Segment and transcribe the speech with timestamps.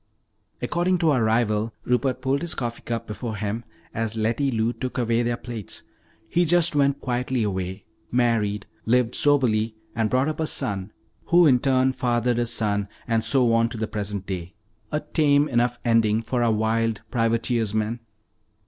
[0.63, 3.63] "According to our rival," Rupert pulled his coffee cup before him
[3.93, 5.83] as Letty Lou took away their plates,
[6.27, 10.91] "he just went quietly away, married, lived soberly, and brought up a son,
[11.25, 14.55] who in turn fathered a son, and so on to the present day.
[14.91, 17.99] A tame enough ending for our wild privateersman."